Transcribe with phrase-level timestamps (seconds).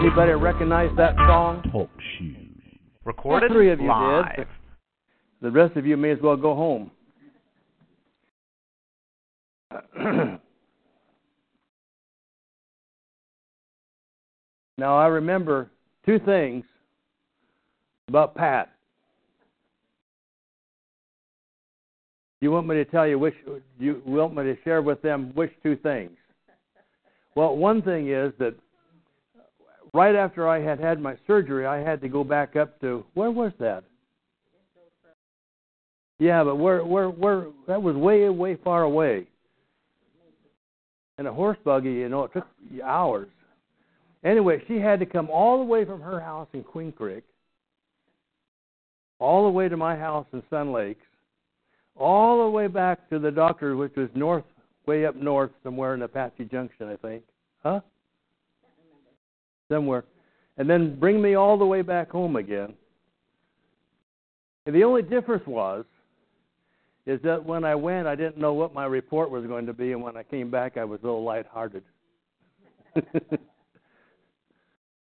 [0.00, 1.62] Anybody recognize that song?
[1.72, 2.36] Talk shoes.
[3.04, 4.24] Recorded All three of you live.
[4.36, 4.46] did.
[5.40, 6.90] The rest of you may as well go home.
[14.78, 15.70] now I remember
[16.04, 16.64] two things
[18.08, 18.72] about Pat.
[22.40, 23.34] You want me to tell you which
[23.78, 26.10] you want me to share with them which two things?
[27.34, 28.54] Well, one thing is that
[29.96, 33.30] right after I had had my surgery, I had to go back up to where
[33.30, 33.82] was that?
[36.18, 39.26] Yeah, but where where where that was way way far away.
[41.18, 42.46] And a horse buggy, you know, it took
[42.84, 43.28] hours.
[44.22, 47.24] Anyway, she had to come all the way from her house in Queen Creek,
[49.18, 51.06] all the way to my house in Sun Lakes,
[51.96, 54.44] all the way back to the doctor, which was north,
[54.84, 57.22] way up north, somewhere in Apache Junction, I think.
[57.62, 57.80] Huh?
[59.70, 60.04] Somewhere.
[60.58, 62.74] And then bring me all the way back home again.
[64.64, 65.84] And the only difference was,
[67.06, 69.92] is that when I went, I didn't know what my report was going to be,
[69.92, 71.84] and when I came back, I was a little lighthearted.
[72.94, 73.38] the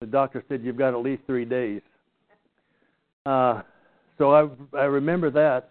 [0.09, 1.81] doctor said you've got at least three days.
[3.25, 3.61] Uh,
[4.17, 5.70] so I I remember that,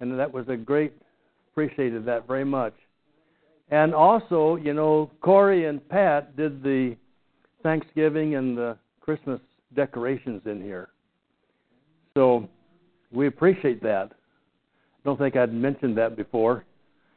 [0.00, 0.94] and that was a great
[1.52, 2.74] appreciated that very much.
[3.70, 6.96] And also, you know, Corey and Pat did the
[7.64, 9.40] Thanksgiving and the Christmas
[9.74, 10.90] decorations in here.
[12.16, 12.48] So
[13.10, 14.12] we appreciate that.
[14.12, 16.64] I don't think I'd mentioned that before,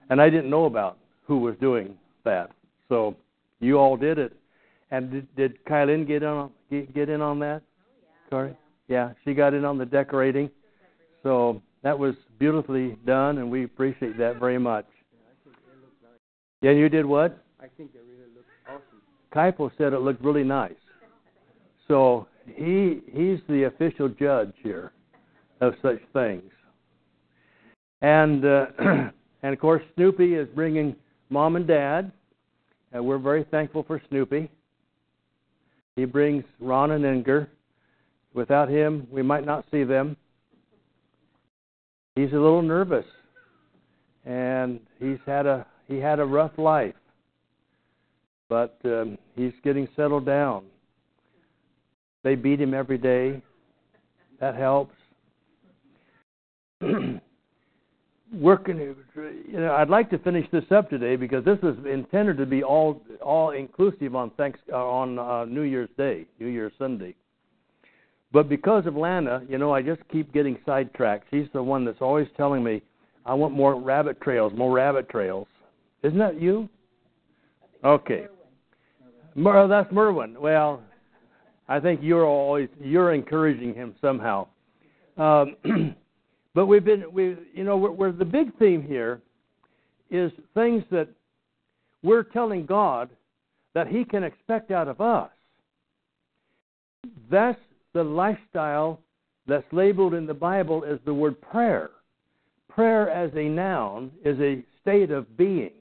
[0.10, 2.50] and I didn't know about who was doing that.
[2.90, 3.16] So
[3.60, 4.36] you all did it.
[4.90, 7.62] And did, did Kylie get on get, get in on that?
[7.62, 8.58] Oh, Corey?
[8.88, 10.50] Yeah, she got in on the decorating.
[11.24, 14.86] So that was beautifully done, and we appreciate that very much.
[16.62, 17.44] Yeah, you did what?
[17.60, 18.07] I think it really looks awesome.
[19.34, 20.74] Kaipo said it looked really nice.
[21.88, 24.92] So he he's the official judge here
[25.62, 26.52] of such things.
[28.02, 28.66] And uh,
[29.44, 30.96] and of course Snoopy is bringing
[31.30, 32.12] mom and dad,
[32.92, 34.50] and we're very thankful for Snoopy.
[35.96, 37.50] He brings Ron and Inger.
[38.34, 40.16] Without him, we might not see them.
[42.16, 43.06] He's a little nervous,
[44.26, 46.96] and he's had a he had a rough life,
[48.50, 50.64] but um, he's getting settled down.
[52.24, 53.42] They beat him every day.
[54.40, 54.96] That helps.
[58.34, 62.46] Working, you know, I'd like to finish this up today because this is intended to
[62.46, 67.16] be all all inclusive on thanks uh, on uh, New Year's Day, New Year's Sunday.
[68.34, 71.28] But because of Lana, you know, I just keep getting sidetracked.
[71.32, 72.82] She's the one that's always telling me,
[73.26, 75.48] "I want more rabbit trails, more rabbit trails."
[76.04, 76.68] Isn't that you?
[77.86, 78.28] Okay.
[79.38, 80.36] Mer- oh, that's Merwin.
[80.42, 80.82] Well,
[81.70, 84.48] I think you're always you're encouraging him somehow.
[85.16, 85.56] Um,
[86.56, 89.22] but we've been we you know we're, we're the big theme here
[90.10, 91.08] is things that
[92.04, 93.10] we're telling God
[93.76, 95.30] that He can expect out of us.
[97.30, 97.60] That's
[97.94, 99.00] the lifestyle
[99.48, 101.92] that's labeled in the Bible as the word prayer.
[102.70, 105.72] Prayer as a noun is a state of being.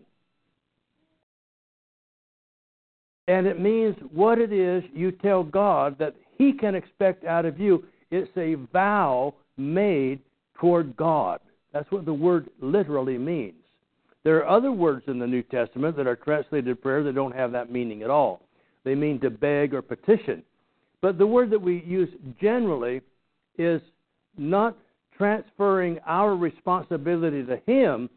[3.29, 7.59] And it means what it is you tell God that He can expect out of
[7.59, 7.85] you.
[8.11, 10.21] It's a vow made
[10.59, 11.41] toward God.
[11.73, 13.55] That's what the word literally means.
[14.25, 17.53] There are other words in the New Testament that are translated prayer that don't have
[17.53, 18.43] that meaning at all.
[18.85, 20.43] They mean to beg or petition.
[21.01, 22.09] But the word that we use
[22.41, 23.03] generally
[23.59, 23.81] is
[24.39, 24.77] not
[25.17, 28.09] transferring our responsibility to Him,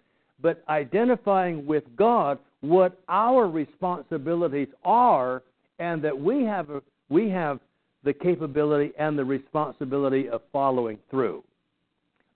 [0.41, 5.43] but identifying with God what our responsibilities are,
[5.79, 7.59] and that we have a, we have
[8.03, 11.43] the capability and the responsibility of following through.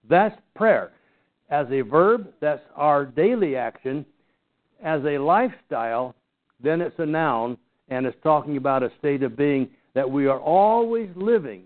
[0.08, 0.92] That's prayer.
[1.50, 4.04] As a verb, that's our daily action.
[4.82, 6.14] As a lifestyle,
[6.62, 7.56] then it's a noun,
[7.88, 11.62] and it's talking about a state of being that we are always living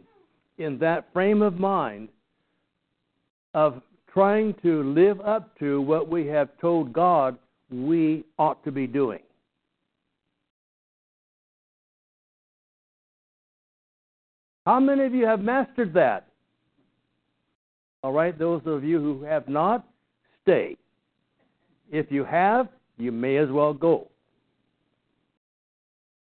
[0.58, 2.08] in that frame of mind
[3.54, 3.80] of
[4.12, 7.38] trying to live up to what we have told God
[7.70, 9.20] we ought to be doing.
[14.66, 16.28] How many of you have mastered that?
[18.02, 19.86] All right, those of you who have not,
[20.42, 20.76] stay.
[21.90, 22.68] If you have,
[22.98, 24.08] you may as well go.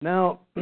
[0.02, 0.40] Now,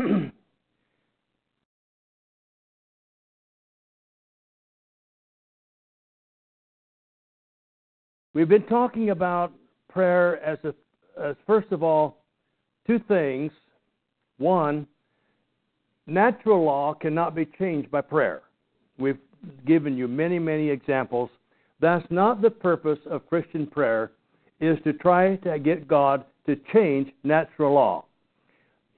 [8.33, 9.53] we've been talking about
[9.97, 10.75] prayer as, a,
[11.19, 12.17] as first of all,
[12.85, 13.51] two things.
[14.37, 14.85] One,
[16.05, 18.43] natural law cannot be changed by prayer.
[18.99, 19.17] We've
[19.65, 21.31] given you many, many examples.
[21.79, 24.11] That's not the purpose of Christian prayer,
[24.59, 28.05] is to try to get God to change natural law.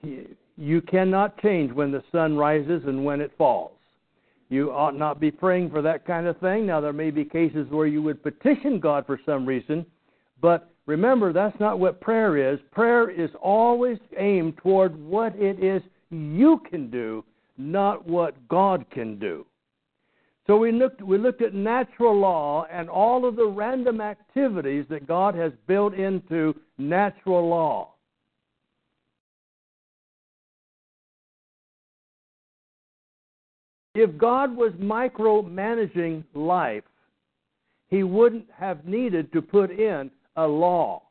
[0.03, 3.71] You cannot change when the sun rises and when it falls.
[4.49, 6.65] You ought not be praying for that kind of thing.
[6.65, 9.85] Now, there may be cases where you would petition God for some reason,
[10.41, 12.59] but remember, that's not what prayer is.
[12.71, 17.23] Prayer is always aimed toward what it is you can do,
[17.57, 19.45] not what God can do.
[20.47, 25.07] So we looked, we looked at natural law and all of the random activities that
[25.07, 27.93] God has built into natural law.
[33.93, 36.83] If God was micromanaging life,
[37.89, 41.03] he wouldn't have needed to put in a law.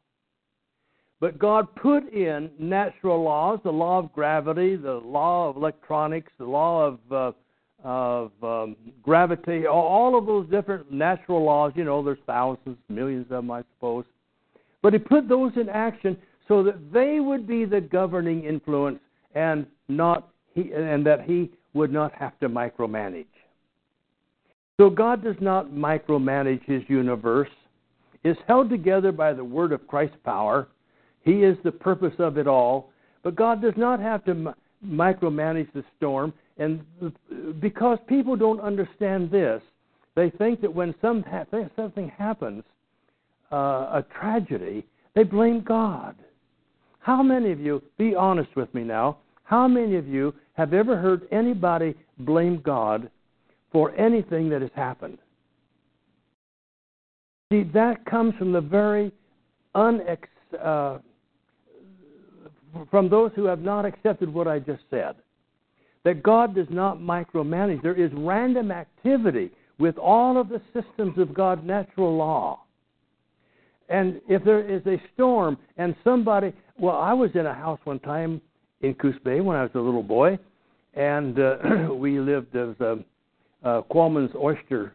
[1.21, 6.45] But God put in natural laws, the law of gravity, the law of electronics, the
[6.45, 7.33] law of uh,
[7.85, 11.73] of um, gravity, all of those different natural laws.
[11.77, 14.05] You know, there's thousands, millions of them, I suppose.
[14.83, 16.17] But he put those in action
[16.49, 18.99] so that they would be the governing influence,
[19.35, 23.27] and not he, and that he would not have to micromanage.
[24.81, 27.51] So God does not micromanage His universe.
[28.25, 30.69] It's held together by the word of Christ's power.
[31.23, 32.91] He is the purpose of it all.
[33.23, 34.55] But God does not have to
[34.85, 36.33] micromanage the storm.
[36.57, 36.85] And
[37.61, 39.63] because people don't understand this,
[40.15, 41.45] they think that when some ha-
[41.77, 42.65] something happens,
[43.53, 43.57] uh,
[44.03, 46.17] a tragedy, they blame God.
[46.99, 50.97] How many of you, be honest with me now, how many of you have ever
[50.97, 53.11] heard anybody blame God
[53.73, 55.19] for anything that has happened?
[57.51, 59.13] See, that comes from the very
[59.75, 60.19] unex,
[60.63, 60.99] uh,
[62.91, 65.17] from those who have not accepted what I just said
[66.05, 67.83] that God does not micromanage.
[67.83, 72.61] There is random activity with all of the systems of God's natural law.
[73.89, 77.99] And if there is a storm and somebody, well, I was in a house one
[78.01, 78.41] time
[78.81, 80.39] in Coos Bay when I was a little boy,
[80.95, 81.57] and uh,
[81.95, 82.97] we lived as uh,
[83.65, 84.95] uh, Qualman's Oyster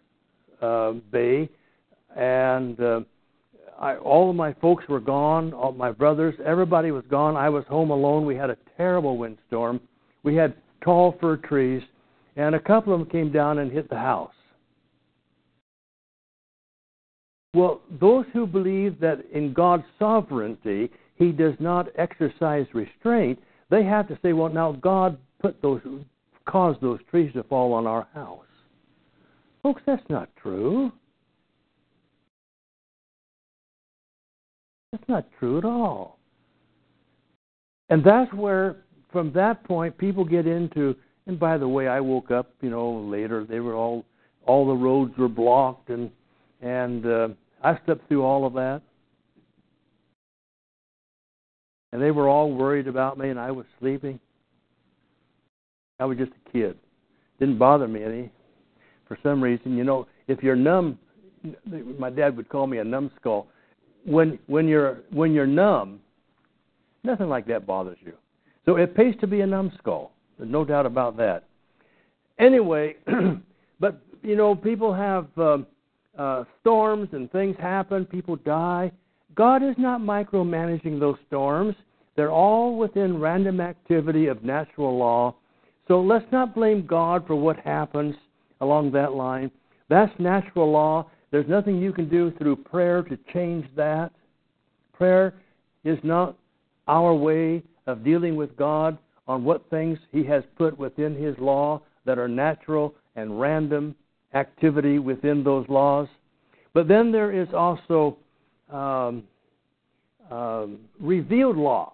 [0.62, 1.50] uh, Bay,
[2.16, 3.02] and uh,
[3.80, 7.36] I, all of my folks were gone, all my brothers, everybody was gone.
[7.36, 8.26] I was home alone.
[8.26, 9.82] We had a terrible windstorm.
[10.24, 11.82] We had tall fir trees,
[12.36, 14.32] and a couple of them came down and hit the house.
[17.56, 23.40] Well, those who believe that in God's sovereignty He does not exercise restraint,
[23.70, 25.82] they have to say, well, now God put those,
[26.46, 28.40] caused those trees to fall on our house.
[29.62, 30.92] Folks, that's not true.
[34.94, 36.20] That's not true at all.
[37.90, 38.78] And that's where
[39.12, 40.96] from that point, people get into.
[41.26, 43.44] And by the way, I woke up, you know, later.
[43.44, 44.06] They were all,
[44.46, 46.12] all the roads were blocked, and
[46.62, 47.28] and uh,
[47.64, 48.82] I stepped through all of that.
[51.92, 54.20] And they were all worried about me, and I was sleeping.
[56.00, 56.78] I was just a kid.
[57.40, 58.32] Didn't bother me any.
[59.08, 61.00] For some reason, you know, if you're numb,
[61.98, 63.48] my dad would call me a numbskull.
[64.06, 66.00] When when you're when you're numb,
[67.04, 68.14] nothing like that bothers you.
[68.66, 70.12] So it pays to be a numbskull.
[70.38, 71.46] There's no doubt about that.
[72.40, 72.96] Anyway,
[73.80, 75.68] but you know, people have um,
[76.18, 78.06] uh, storms and things happen.
[78.06, 78.92] People die.
[79.36, 81.76] God is not micromanaging those storms.
[82.16, 85.36] They're all within random activity of natural law.
[85.88, 88.16] So let's not blame God for what happens
[88.62, 89.52] along that line.
[89.90, 91.10] That's natural law.
[91.34, 94.12] There's nothing you can do through prayer to change that.
[94.94, 95.34] Prayer
[95.84, 96.38] is not
[96.88, 101.82] our way of dealing with God on what things He has put within His law
[102.06, 103.96] that are natural and random
[104.36, 106.08] activity within those laws.
[106.76, 108.16] But then there is also
[108.72, 109.24] um,
[110.30, 111.94] um, revealed law.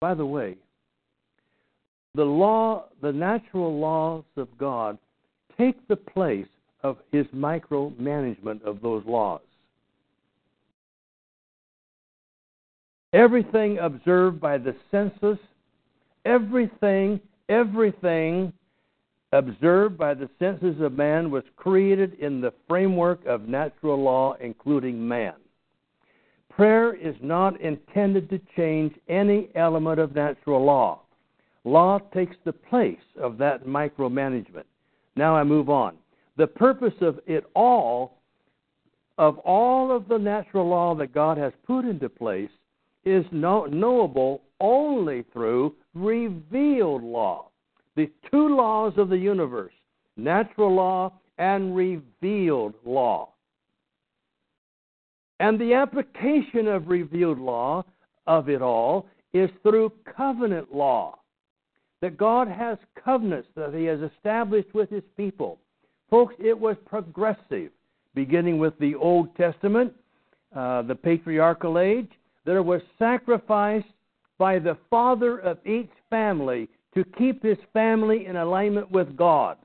[0.00, 0.56] By the way,
[2.14, 4.98] the law, the natural laws of God
[5.58, 6.46] take the place
[6.82, 9.40] of his micromanagement of those laws.
[13.12, 15.38] everything observed by the senses,
[16.24, 18.52] everything, everything
[19.32, 25.06] observed by the senses of man was created in the framework of natural law, including
[25.06, 25.34] man.
[26.48, 31.00] Prayer is not intended to change any element of natural law.
[31.64, 34.64] Law takes the place of that micromanagement.
[35.16, 35.96] Now I move on.
[36.36, 38.18] The purpose of it all,
[39.18, 42.50] of all of the natural law that God has put into place,
[43.04, 47.50] is know- knowable only through revealed law.
[47.96, 49.74] The two laws of the universe,
[50.16, 53.30] natural law and revealed law.
[55.40, 57.84] And the application of revealed law
[58.26, 61.19] of it all is through covenant law.
[62.00, 65.58] That God has covenants that He has established with His people.
[66.08, 67.70] Folks, it was progressive,
[68.14, 69.92] beginning with the Old Testament,
[70.54, 72.10] uh, the patriarchal age.
[72.44, 73.84] There was sacrifice
[74.38, 79.56] by the father of each family to keep his family in alignment with God.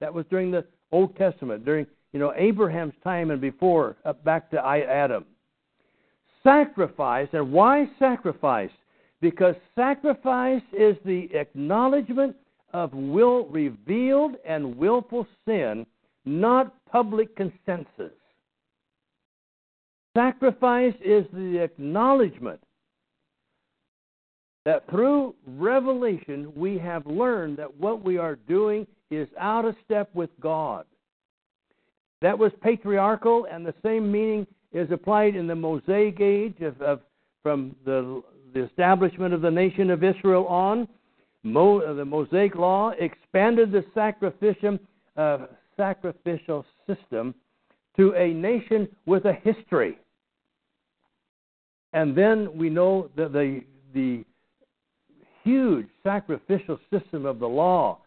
[0.00, 4.50] That was during the Old Testament, during you know Abraham's time and before, up back
[4.52, 5.26] to Adam.
[6.42, 8.70] Sacrifice, and why sacrifice?
[9.20, 12.36] Because sacrifice is the acknowledgement
[12.72, 15.86] of will revealed and willful sin,
[16.24, 18.12] not public consensus.
[20.16, 22.60] Sacrifice is the acknowledgement
[24.64, 30.10] that through revelation we have learned that what we are doing is out of step
[30.14, 30.84] with God.
[32.20, 37.00] That was patriarchal, and the same meaning is applied in the Mosaic age of, of
[37.42, 38.22] from the,
[38.58, 40.88] the establishment of the nation of Israel on.
[41.44, 44.78] Mo, uh, the Mosaic law expanded the sacrificial,
[45.16, 45.46] uh,
[45.76, 47.34] sacrificial system
[47.96, 49.98] to a nation with a history.
[51.92, 53.62] And then we know that the,
[53.94, 54.24] the
[55.44, 57.98] huge sacrificial system of the law.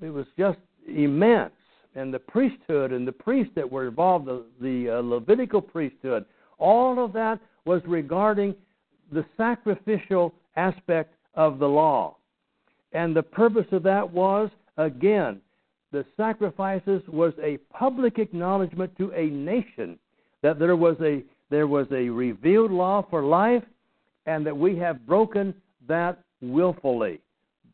[0.00, 1.52] It was just immense.
[1.96, 6.24] And the priesthood and the priests that were involved, the, the uh, Levitical priesthood,
[6.58, 8.54] all of that was regarding
[9.12, 12.16] the sacrificial aspect of the law.
[12.92, 15.40] And the purpose of that was, again,
[15.92, 19.98] the sacrifices was a public acknowledgement to a nation
[20.42, 23.64] that there was a there was a revealed law for life
[24.26, 25.52] and that we have broken
[25.88, 27.20] that willfully.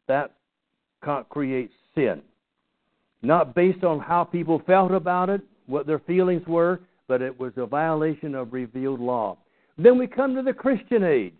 [0.08, 0.32] That
[1.28, 2.22] creates sin.
[3.22, 7.52] Not based on how people felt about it, what their feelings were, but it was
[7.56, 9.36] a violation of revealed law.
[9.78, 11.34] Then we come to the Christian age.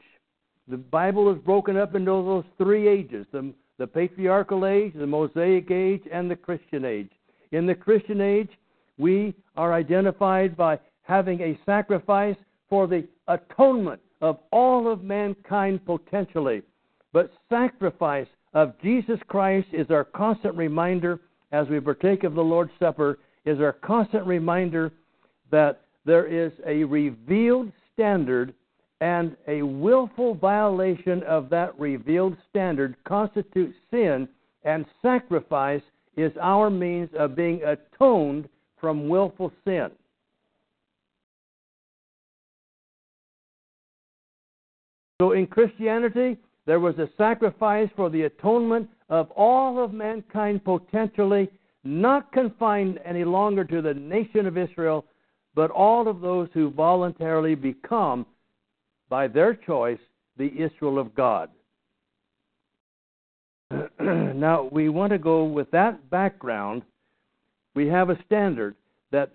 [0.69, 5.71] The Bible is broken up into those three ages the, the patriarchal age, the Mosaic
[5.71, 7.11] age, and the Christian age.
[7.53, 8.51] In the Christian age,
[8.99, 12.37] we are identified by having a sacrifice
[12.69, 16.63] for the atonement of all of mankind potentially
[17.17, 22.73] but sacrifice of Jesus Christ is our constant reminder as we partake of the Lord's
[22.79, 24.93] Supper, is our constant reminder
[25.51, 28.55] that there is a revealed standard
[29.01, 34.29] and a willful violation of that revealed standard constitutes sin,
[34.65, 35.83] and sacrifice
[36.17, 38.49] is our means of being atoned
[38.81, 39.91] from willful sin.
[45.21, 46.37] So in Christianity,
[46.67, 51.49] there was a sacrifice for the atonement of all of mankind potentially,
[51.85, 55.05] not confined any longer to the nation of Israel,
[55.57, 58.27] but all of those who voluntarily become,
[59.09, 59.99] by their choice,
[60.37, 61.49] the Israel of God.
[64.01, 66.83] now, we want to go with that background.
[67.75, 68.77] We have a standard
[69.11, 69.31] that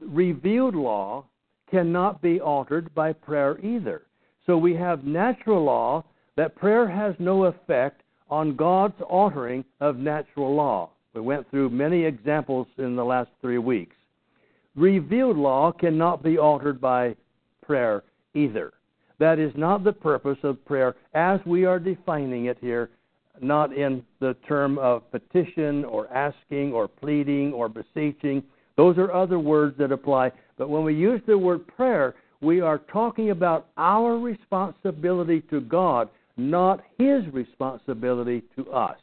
[0.00, 1.24] revealed law
[1.70, 4.02] cannot be altered by prayer either.
[4.46, 6.04] So we have natural law
[6.36, 10.90] that prayer has no effect on God's altering of natural law.
[11.14, 13.96] We went through many examples in the last three weeks.
[14.78, 17.16] Revealed law cannot be altered by
[17.64, 18.04] prayer
[18.34, 18.72] either.
[19.18, 22.90] That is not the purpose of prayer as we are defining it here,
[23.40, 28.42] not in the term of petition or asking or pleading or beseeching.
[28.76, 30.30] Those are other words that apply.
[30.56, 36.08] But when we use the word prayer, we are talking about our responsibility to God
[36.38, 38.98] not his responsibility to us.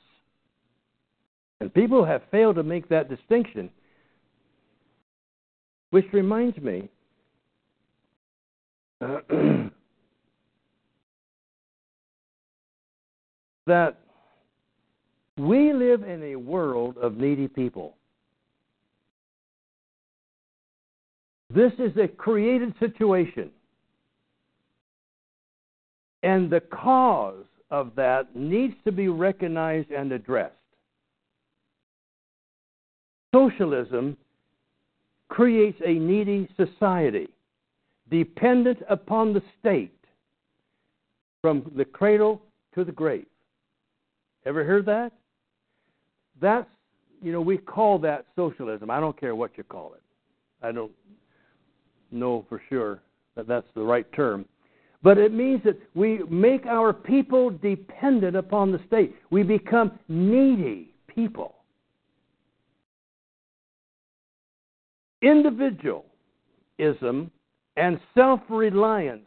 [1.60, 3.70] And people have failed to make that distinction.
[5.96, 6.90] Which reminds me
[13.66, 13.96] that
[15.38, 17.96] we live in a world of needy people.
[21.50, 23.50] This is a created situation.
[26.24, 30.56] And the cause of that needs to be recognized and addressed.
[33.34, 34.18] Socialism
[35.30, 37.28] creates a needy society
[38.10, 39.92] dependent upon the state
[41.42, 42.42] from the cradle
[42.74, 43.26] to the grave.
[44.46, 45.12] Ever heard that?
[46.40, 46.68] That's,
[47.22, 48.92] you know, we call that socialism.
[48.92, 50.04] I don't care what you call it.
[50.62, 50.92] I don't
[52.12, 53.00] know for sure
[53.36, 54.46] that that's the right term.
[55.04, 59.16] But it means that we make our people dependent upon the state.
[59.30, 61.55] We become needy people.
[65.26, 67.32] Individualism
[67.78, 69.26] and self reliance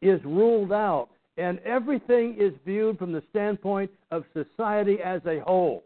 [0.00, 5.82] is ruled out, and everything is viewed from the standpoint of society as a whole.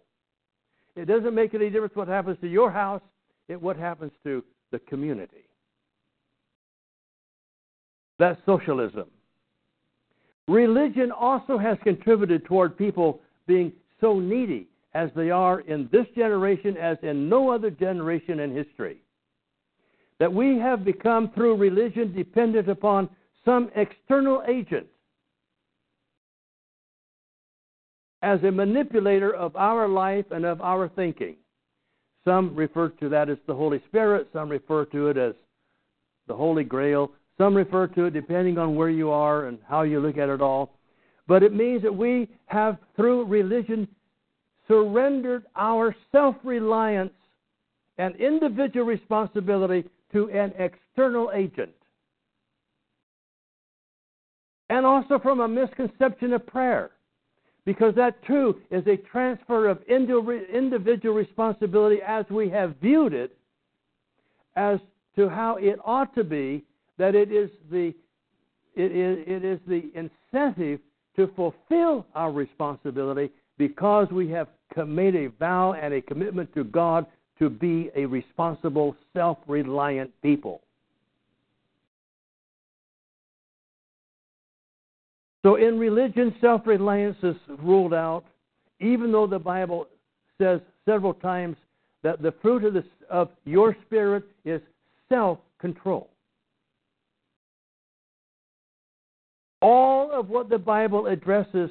[0.96, 3.00] It doesn't make any difference what happens to your house,
[3.48, 5.46] it what happens to the community.
[8.18, 9.06] That's socialism.
[10.46, 16.76] Religion also has contributed toward people being so needy as they are in this generation
[16.76, 18.98] as in no other generation in history
[20.18, 23.08] that we have become, through religion, dependent upon
[23.44, 24.86] some external agent
[28.22, 31.36] as a manipulator of our life and of our thinking.
[32.24, 35.34] Some refer to that as the Holy Spirit, some refer to it as
[36.26, 40.00] the Holy Grail, some refer to it depending on where you are and how you
[40.00, 40.74] look at it all.
[41.28, 43.86] But it means that we have, through religion,
[44.66, 47.12] surrendered our self reliance
[47.98, 51.70] and individual responsibility to an external agent.
[54.70, 56.90] And also from a misconception of prayer,
[57.64, 63.36] because that too is a transfer of individual responsibility as we have viewed it
[64.56, 64.78] as
[65.16, 66.64] to how it ought to be,
[66.96, 67.94] that it is the,
[68.74, 70.80] it is, it is the incentive
[71.16, 74.48] to fulfill our responsibility because we have
[74.86, 77.06] made a vow and a commitment to God
[77.38, 80.60] to be a responsible, self reliant people.
[85.42, 88.24] So in religion, self reliance is ruled out,
[88.80, 89.86] even though the Bible
[90.36, 91.56] says several times
[92.02, 94.60] that the fruit of, the, of your spirit is
[95.08, 96.08] self control.
[99.60, 101.70] All of what the Bible addresses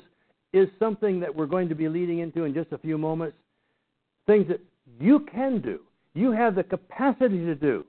[0.53, 3.37] is something that we're going to be leading into in just a few moments.
[4.25, 4.59] Things that
[4.99, 5.79] you can do.
[6.13, 7.85] You have the capacity to do.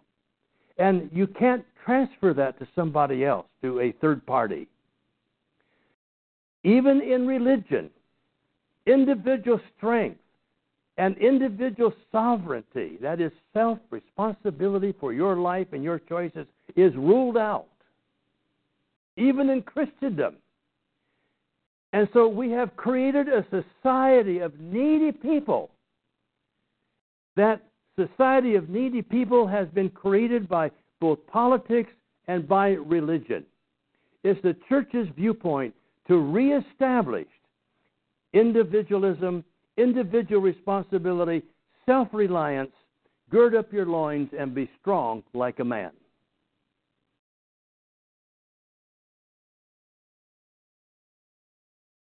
[0.78, 4.68] And you can't transfer that to somebody else, to a third party.
[6.64, 7.90] Even in religion,
[8.86, 10.20] individual strength
[10.98, 17.36] and individual sovereignty, that is self responsibility for your life and your choices, is ruled
[17.36, 17.66] out.
[19.16, 20.36] Even in Christendom.
[21.92, 25.70] And so we have created a society of needy people
[27.38, 27.62] that
[27.96, 30.70] society of needy people has been created by
[31.00, 31.90] both politics
[32.26, 33.44] and by religion.
[34.24, 35.74] It's the church's viewpoint
[36.08, 37.28] to reestablish
[38.32, 39.44] individualism,
[39.76, 41.42] individual responsibility,
[41.86, 42.72] self reliance,
[43.30, 45.92] gird up your loins, and be strong like a man.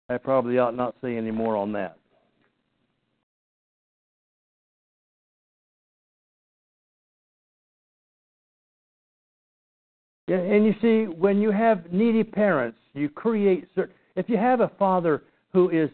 [0.09, 1.99] I probably ought not say any more on that.
[10.29, 13.95] And you see, when you have needy parents, you create certain.
[14.15, 15.89] If you have a father who is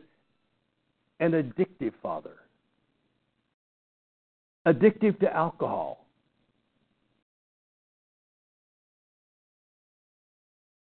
[1.20, 2.34] an addictive father,
[4.68, 6.06] addictive to alcohol,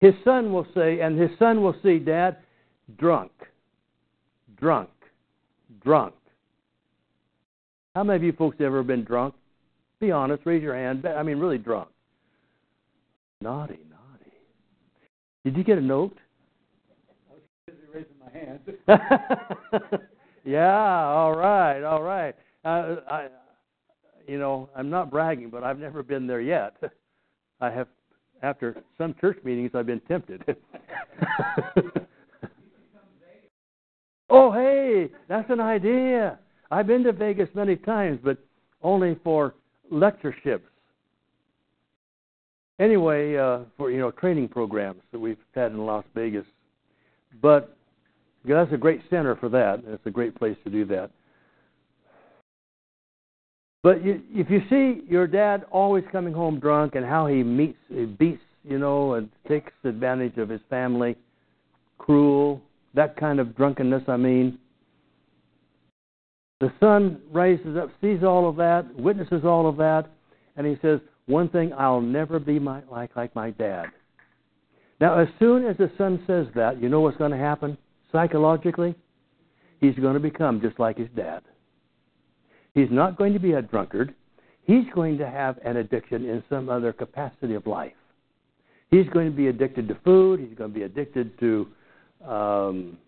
[0.00, 2.36] his son will say, and his son will see, Dad,
[2.98, 3.32] drunk,
[4.58, 4.90] drunk,
[5.82, 6.14] drunk.
[7.96, 9.34] How many of you folks have ever been drunk?
[9.98, 11.04] Be honest, raise your hand.
[11.04, 11.88] I mean, really drunk.
[13.42, 14.32] Naughty, naughty.
[15.44, 16.18] Did you get a note?
[17.30, 18.60] I was busy raising my hand.
[20.44, 22.36] yeah, all right, all right.
[22.66, 23.28] Uh, I,
[24.26, 26.76] you know, I'm not bragging, but I've never been there yet.
[27.62, 27.88] I have,
[28.42, 30.44] after some church meetings, I've been tempted.
[34.28, 36.38] oh, hey, that's an idea.
[36.70, 38.36] I've been to Vegas many times, but
[38.82, 39.54] only for
[39.90, 40.69] lectureships
[42.80, 46.46] anyway, uh, for you know training programs that we've had in Las Vegas,
[47.40, 47.76] but
[48.44, 49.82] yeah, that's a great center for that.
[49.86, 51.10] It's a great place to do that.
[53.82, 57.78] But you, if you see your dad always coming home drunk and how he meets,
[57.88, 61.16] he beats, you know, and takes advantage of his family,
[61.98, 62.60] cruel,
[62.94, 64.58] that kind of drunkenness, I mean.
[66.60, 70.10] The son rises up, sees all of that, witnesses all of that,
[70.56, 73.86] and he says, One thing, I'll never be my, like, like my dad.
[75.00, 77.78] Now, as soon as the son says that, you know what's going to happen
[78.10, 78.96] psychologically?
[79.80, 81.42] He's going to become just like his dad.
[82.74, 84.12] He's not going to be a drunkard.
[84.64, 87.92] He's going to have an addiction in some other capacity of life.
[88.90, 90.40] He's going to be addicted to food.
[90.40, 91.68] He's going to be addicted to
[92.26, 92.98] um,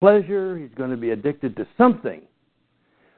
[0.00, 0.56] pleasure.
[0.56, 2.22] He's going to be addicted to something.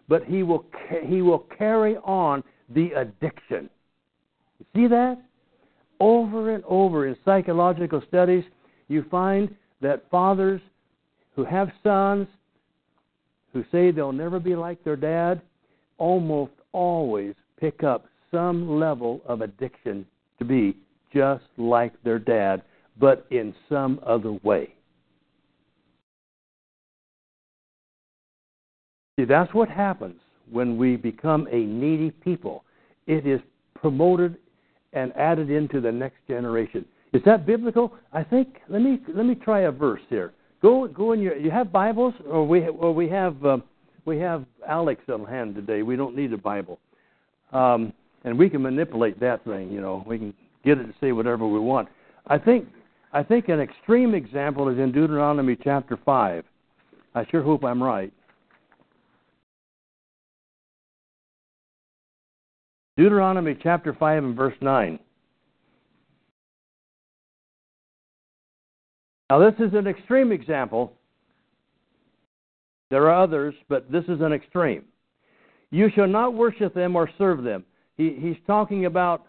[0.08, 0.64] But he will
[1.04, 3.70] he will carry on the addiction.
[4.58, 5.18] You see that?
[6.00, 8.44] Over and over in psychological studies,
[8.88, 10.60] you find that fathers
[11.34, 12.26] who have sons
[13.52, 15.40] who say they'll never be like their dad
[15.98, 20.04] almost always pick up some level of addiction
[20.38, 20.76] to be
[21.14, 22.62] just like their dad,
[22.98, 24.74] but in some other way.
[29.18, 32.64] See, that's what happens when we become a needy people.
[33.06, 33.40] It is
[33.74, 34.36] promoted
[34.92, 36.84] and added into the next generation.
[37.12, 37.94] Is that biblical?
[38.12, 38.60] I think.
[38.68, 40.32] Let me let me try a verse here.
[40.60, 41.36] Go go in your.
[41.36, 43.58] You have Bibles, or we or we have uh,
[44.04, 45.82] we have Alex on hand today.
[45.82, 46.78] We don't need a Bible,
[47.52, 47.92] um,
[48.24, 49.70] and we can manipulate that thing.
[49.70, 51.88] You know, we can get it to say whatever we want.
[52.26, 52.66] I think
[53.12, 56.44] I think an extreme example is in Deuteronomy chapter five.
[57.14, 58.12] I sure hope I'm right.
[62.96, 64.98] Deuteronomy chapter 5 and verse 9.
[69.28, 70.92] Now, this is an extreme example.
[72.90, 74.84] There are others, but this is an extreme.
[75.70, 77.64] You shall not worship them or serve them.
[77.96, 79.26] He, he's talking about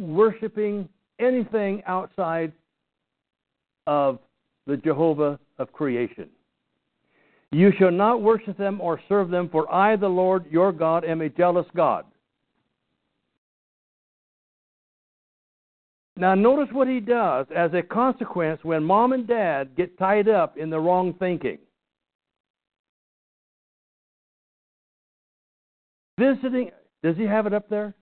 [0.00, 2.52] worshiping anything outside
[3.86, 4.18] of
[4.66, 6.28] the Jehovah of creation.
[7.52, 11.20] You shall not worship them or serve them, for I, the Lord your God, am
[11.20, 12.04] a jealous God.
[16.18, 20.56] Now, notice what he does as a consequence when mom and dad get tied up
[20.56, 21.58] in the wrong thinking.
[26.18, 26.70] Visiting,
[27.02, 27.94] does he have it up there?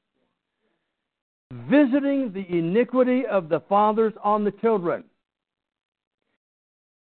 [1.52, 5.02] Visiting the iniquity of the fathers on the children.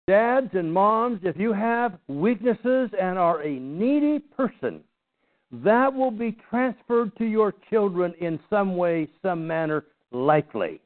[0.08, 4.82] Dads and moms, if you have weaknesses and are a needy person,
[5.52, 10.82] that will be transferred to your children in some way, some manner, likely.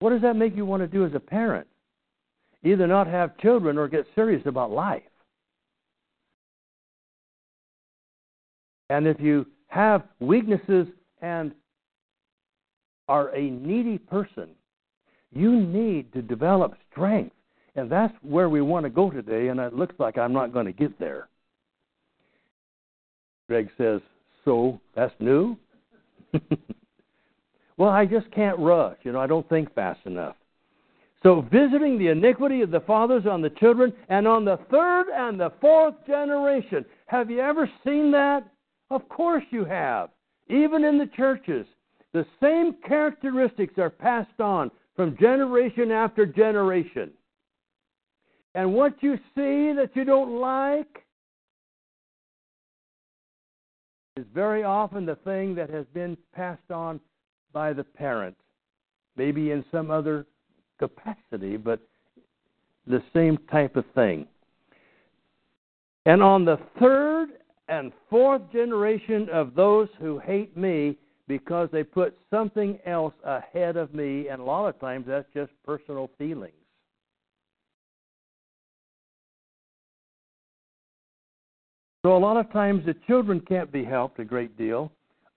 [0.00, 1.66] What does that make you want to do as a parent?
[2.62, 5.02] Either not have children or get serious about life.
[8.90, 10.88] And if you have weaknesses
[11.22, 11.52] and
[13.08, 14.50] are a needy person,
[15.32, 17.34] you need to develop strength.
[17.76, 20.66] And that's where we want to go today, and it looks like I'm not going
[20.66, 21.28] to get there.
[23.48, 24.00] Greg says,
[24.44, 25.56] So, that's new?
[27.80, 28.98] Well, I just can't rush.
[29.04, 30.36] You know, I don't think fast enough.
[31.22, 35.40] So, visiting the iniquity of the fathers on the children and on the third and
[35.40, 36.84] the fourth generation.
[37.06, 38.46] Have you ever seen that?
[38.90, 40.10] Of course you have.
[40.50, 41.66] Even in the churches,
[42.12, 47.10] the same characteristics are passed on from generation after generation.
[48.54, 51.06] And what you see that you don't like
[54.18, 57.00] is very often the thing that has been passed on
[57.50, 58.36] by the parent,
[59.16, 60.26] maybe in some other
[60.78, 61.80] capacity, but
[62.86, 64.26] the same type of thing.
[66.04, 67.30] And on the third
[67.70, 70.98] and fourth generation of those who hate me
[71.30, 75.52] because they put something else ahead of me, and a lot of times that's just
[75.64, 76.52] personal feelings.
[82.04, 84.90] So a lot of times the children can't be helped a great deal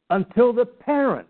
[0.09, 1.27] until the parent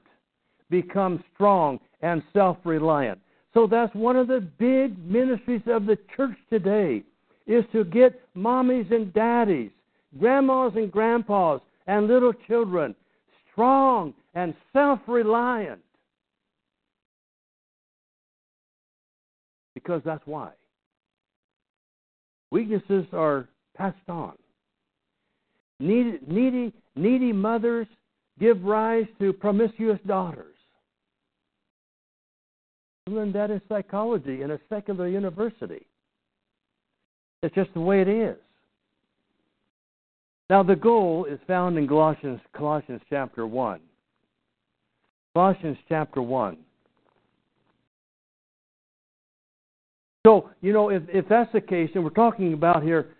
[0.69, 3.19] becomes strong and self reliant.
[3.53, 7.03] So that's one of the big ministries of the church today
[7.47, 9.71] is to get mommies and daddies,
[10.17, 12.95] grandmas and grandpas, and little children
[13.53, 15.81] strong and self reliant.
[19.73, 20.51] Because that's why.
[22.51, 24.33] Weaknesses are passed on.
[25.79, 27.87] Needy, needy, needy mothers
[28.39, 30.53] give rise to promiscuous daughters
[33.07, 35.85] I learned that in psychology in a secular university.
[37.41, 38.37] It's just the way it is.
[40.53, 43.79] Now, the goal is found in Colossians, Colossians chapter 1.
[45.33, 46.57] Colossians chapter 1.
[50.23, 53.15] So, you know, if, if that's the case, and we're talking about here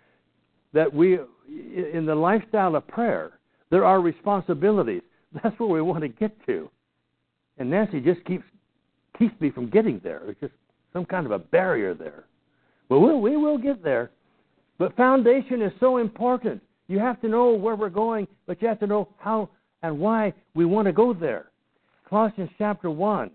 [0.74, 1.18] that we,
[1.48, 5.02] in the lifestyle of prayer, there are responsibilities.
[5.42, 6.70] That's where we want to get to.
[7.58, 8.44] And Nancy just keeps
[9.18, 10.22] keeps me from getting there.
[10.28, 10.54] It's just
[10.92, 12.26] some kind of a barrier there.
[12.88, 14.12] But we'll, we will get there.
[14.78, 16.62] But foundation is so important.
[16.86, 19.48] You have to know where we're going, but you have to know how
[19.82, 21.50] and why we want to go there.
[22.08, 23.30] Colossians chapter 1.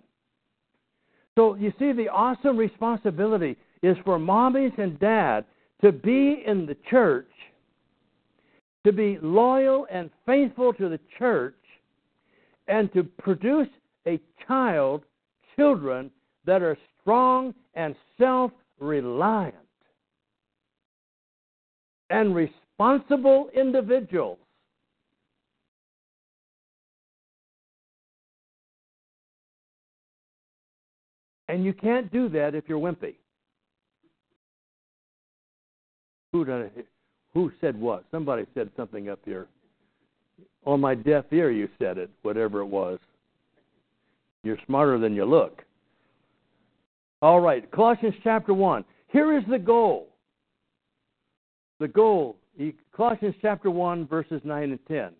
[1.35, 5.45] So you see, the awesome responsibility is for mommies and dad
[5.81, 7.29] to be in the church,
[8.85, 11.55] to be loyal and faithful to the church,
[12.67, 13.67] and to produce
[14.07, 15.03] a child,
[15.55, 16.11] children
[16.45, 19.55] that are strong and self reliant
[22.09, 22.35] and
[22.79, 24.37] responsible individuals.
[31.47, 33.15] And you can't do that if you're wimpy.
[36.31, 36.45] Who,
[37.33, 38.05] who said what?
[38.11, 39.47] Somebody said something up here.
[40.65, 42.99] On my deaf ear, you said it, whatever it was.
[44.43, 45.63] You're smarter than you look.
[47.21, 48.85] All right, Colossians chapter 1.
[49.07, 50.07] Here is the goal.
[51.79, 52.37] The goal,
[52.95, 55.11] Colossians chapter 1, verses 9 and 10.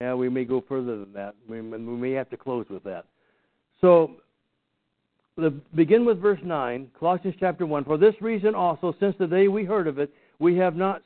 [0.00, 1.34] Yeah, we may go further than that.
[1.46, 3.04] We, we may have to close with that.
[3.82, 4.12] So,
[5.36, 7.84] the, begin with verse 9, Colossians chapter 1.
[7.84, 11.02] For this reason also, since the day we heard of it, we have not,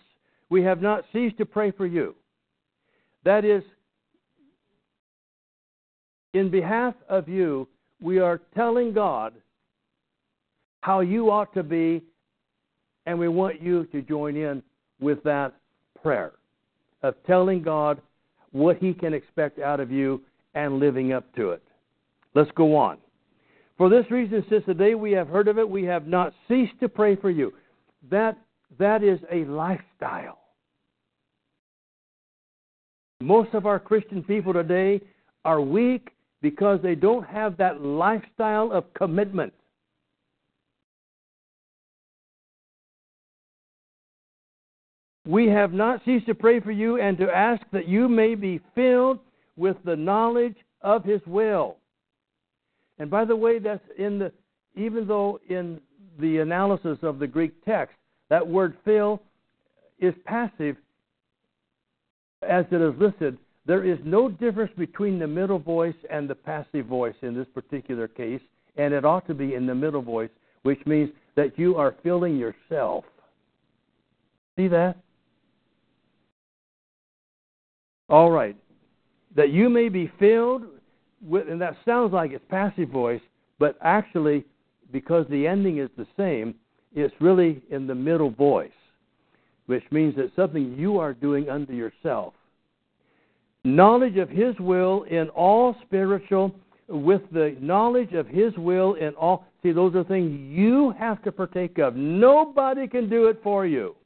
[0.48, 2.14] we have not ceased to pray for you.
[3.24, 3.64] That is,
[6.32, 7.66] in behalf of you,
[8.00, 9.34] we are telling God
[10.84, 12.02] how you ought to be,
[13.06, 14.62] and we want you to join in
[15.00, 15.54] with that
[16.02, 16.32] prayer
[17.02, 18.02] of telling God
[18.52, 20.20] what He can expect out of you
[20.54, 21.62] and living up to it.
[22.34, 22.98] Let's go on.
[23.78, 26.78] For this reason, since the day we have heard of it, we have not ceased
[26.80, 27.54] to pray for you.
[28.10, 28.36] That,
[28.78, 30.38] that is a lifestyle.
[33.22, 35.00] Most of our Christian people today
[35.46, 36.10] are weak
[36.42, 39.54] because they don't have that lifestyle of commitment.
[45.26, 48.60] We have not ceased to pray for you and to ask that you may be
[48.74, 49.20] filled
[49.56, 51.76] with the knowledge of His will
[52.98, 54.32] and by the way, that's in the
[54.76, 55.80] even though in
[56.18, 57.96] the analysis of the Greek text,
[58.28, 59.20] that word fill
[59.98, 60.76] is passive
[62.48, 66.86] as it is listed, there is no difference between the middle voice and the passive
[66.86, 68.40] voice in this particular case,
[68.76, 70.30] and it ought to be in the middle voice,
[70.62, 73.04] which means that you are filling yourself.
[74.56, 74.96] See that?
[78.14, 78.56] All right.
[79.34, 80.62] That you may be filled
[81.20, 83.20] with, and that sounds like it's passive voice,
[83.58, 84.44] but actually,
[84.92, 86.54] because the ending is the same,
[86.94, 88.70] it's really in the middle voice,
[89.66, 92.34] which means that something you are doing unto yourself.
[93.64, 96.54] Knowledge of His will in all spiritual,
[96.86, 99.44] with the knowledge of His will in all.
[99.64, 101.96] See, those are things you have to partake of.
[101.96, 103.96] Nobody can do it for you.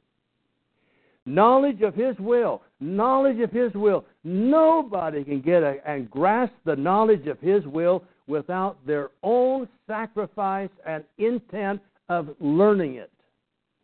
[1.29, 2.63] Knowledge of His will.
[2.79, 4.03] Knowledge of His will.
[4.23, 10.71] Nobody can get a, and grasp the knowledge of His will without their own sacrifice
[10.87, 13.11] and intent of learning it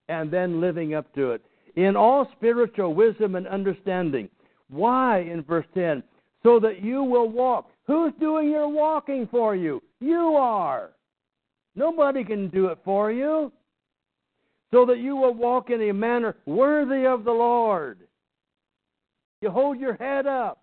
[0.10, 1.41] and then living up to it.
[1.75, 4.27] In all spiritual wisdom and understanding.
[4.69, 6.01] Why, in verse 10?
[6.41, 7.69] So that you will walk.
[7.86, 9.84] Who's doing your walking for you?
[9.99, 10.91] You are.
[11.75, 13.51] Nobody can do it for you
[14.71, 17.99] so that you will walk in a manner worthy of the Lord.
[19.41, 20.62] You hold your head up.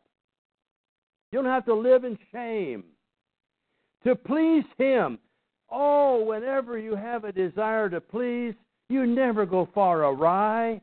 [1.30, 2.84] You don't have to live in shame.
[4.04, 5.18] To please Him.
[5.70, 8.54] Oh, whenever you have a desire to please,
[8.88, 10.80] you never go far awry.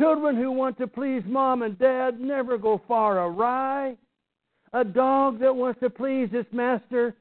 [0.00, 3.96] Children who want to please mom and dad never go far awry.
[4.72, 7.14] A dog that wants to please its master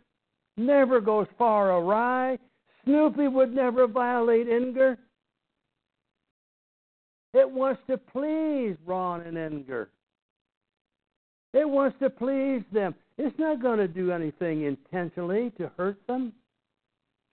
[0.58, 2.38] never goes far awry.
[2.90, 4.98] Snoopy would never violate Inger.
[7.36, 9.90] It wants to please Ron and Inger.
[11.54, 12.96] It wants to please them.
[13.20, 16.34] It's not going to do anything intentionally to hurt them.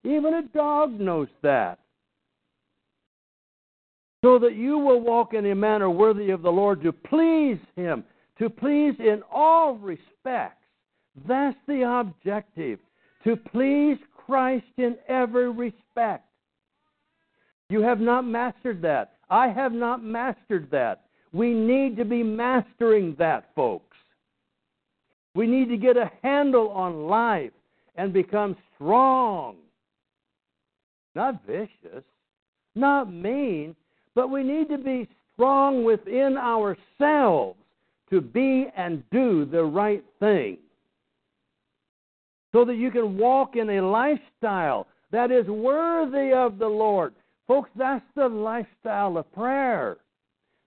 [0.04, 1.78] Even a dog knows that.
[4.22, 8.04] So that you will walk in a manner worthy of the Lord to please Him,
[8.38, 10.64] to please in all respects.
[11.26, 12.78] That's the objective.
[13.24, 16.24] To please Christ in every respect.
[17.68, 19.14] You have not mastered that.
[19.30, 21.04] I have not mastered that.
[21.32, 23.96] We need to be mastering that, folks.
[25.34, 27.52] We need to get a handle on life
[27.96, 29.56] and become strong.
[31.14, 32.04] Not vicious,
[32.74, 33.74] not mean,
[34.14, 37.58] but we need to be strong within ourselves
[38.10, 40.58] to be and do the right thing.
[42.56, 47.12] So that you can walk in a lifestyle that is worthy of the Lord.
[47.46, 49.98] Folks, that's the lifestyle of prayer.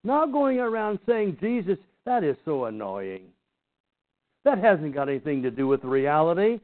[0.03, 3.23] Not going around saying, Jesus, that is so annoying.
[4.45, 6.59] That hasn't got anything to do with reality.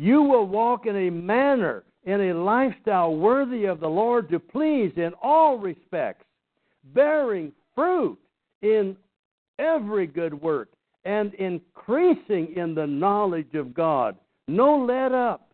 [0.00, 4.90] You will walk in a manner, in a lifestyle worthy of the Lord to please
[4.96, 6.24] in all respects,
[6.92, 8.18] bearing fruit
[8.62, 8.96] in
[9.60, 10.68] every good work
[11.04, 14.16] and increasing in the knowledge of God.
[14.48, 15.48] No let up.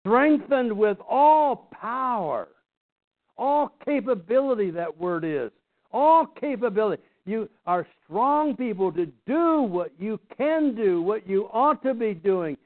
[0.00, 2.48] Strengthened with all power,
[3.36, 5.50] all capability, that word is.
[5.92, 7.02] All capability.
[7.24, 12.14] You are strong people to do what you can do, what you ought to be
[12.14, 12.56] doing.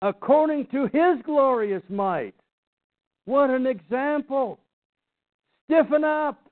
[0.00, 2.34] According to his glorious might.
[3.24, 4.60] What an example.
[5.66, 6.47] Stiffen up.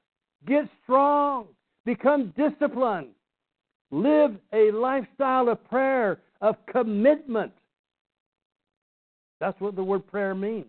[0.46, 1.46] Get strong.
[1.84, 3.08] Become disciplined.
[3.90, 7.52] Live a lifestyle of prayer, of commitment.
[9.40, 10.66] That's what the word prayer means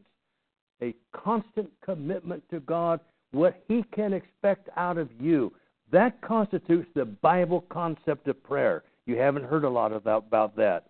[0.79, 2.99] a constant commitment to God,
[3.31, 5.51] what He can expect out of you.
[5.91, 8.83] That constitutes the Bible concept of prayer.
[9.07, 10.85] You haven't heard a lot about that.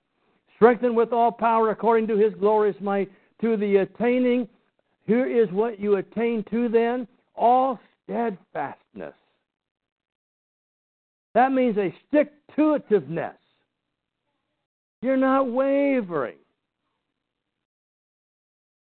[0.55, 4.49] Strengthened with all power according to His glorious might to the attaining
[5.07, 9.13] here is what you attain to then all steadfastness.
[11.33, 13.35] That means a stick to itiveness.
[15.01, 16.37] You're not wavering.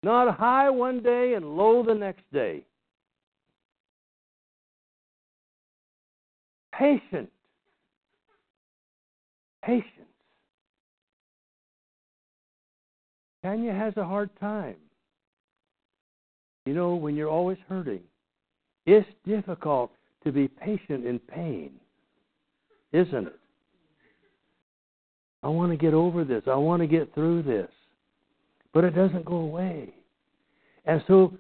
[0.03, 2.63] Not high one day and low the next day.
[6.73, 7.31] Patient.
[9.65, 9.93] Patience.
[13.43, 14.77] Tanya has a hard time.
[16.67, 18.01] You know, when you're always hurting,
[18.87, 19.91] it's difficult
[20.25, 21.73] to be patient in pain,
[22.93, 23.39] isn't it?
[25.43, 26.43] I want to get over this.
[26.47, 27.69] I want to get through this.
[28.73, 29.95] But it doesn't go away.
[30.85, 31.35] And so,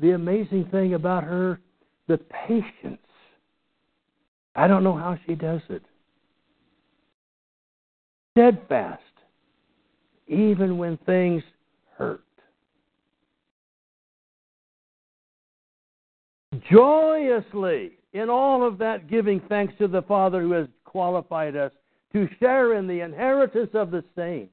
[0.00, 1.60] the amazing thing about her,
[2.08, 2.98] the patience.
[4.54, 5.82] I don't know how she does it.
[8.32, 9.02] Steadfast,
[10.28, 11.42] even when things
[11.96, 12.25] hurt.
[16.70, 21.72] Joyously in all of that, giving thanks to the Father who has qualified us
[22.12, 24.52] to share in the inheritance of the saints.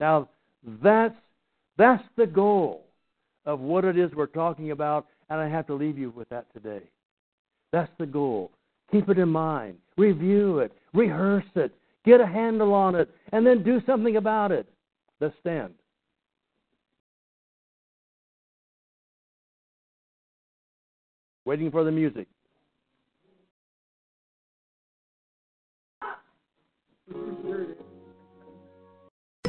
[0.00, 0.28] Now,
[0.82, 1.14] that's,
[1.78, 2.84] that's the goal
[3.44, 6.52] of what it is we're talking about, and I have to leave you with that
[6.52, 6.82] today.
[7.72, 8.50] That's the goal.
[8.90, 11.72] Keep it in mind, review it, rehearse it,
[12.04, 14.68] get a handle on it, and then do something about it.
[15.20, 15.74] Let's stand.
[21.46, 22.26] Waiting for the music.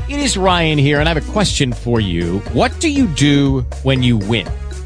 [0.07, 2.39] It is Ryan here, and I have a question for you.
[2.53, 4.47] What do you do when you win?